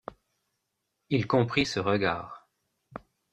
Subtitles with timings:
[1.11, 2.49] Il comprit ce regard.